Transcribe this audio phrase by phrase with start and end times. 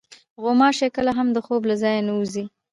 [0.41, 2.45] غوماشې کله هم د خوب له ځایه نه وځي.